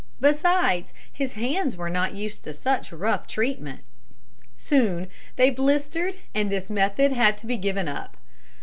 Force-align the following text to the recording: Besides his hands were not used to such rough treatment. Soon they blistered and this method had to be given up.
Besides 0.19 0.93
his 1.13 1.33
hands 1.33 1.77
were 1.77 1.87
not 1.87 2.15
used 2.15 2.43
to 2.45 2.53
such 2.53 2.91
rough 2.91 3.27
treatment. 3.27 3.81
Soon 4.57 5.07
they 5.35 5.51
blistered 5.51 6.15
and 6.33 6.49
this 6.51 6.71
method 6.71 7.11
had 7.11 7.37
to 7.37 7.45
be 7.45 7.55
given 7.55 7.87
up. 7.87 8.17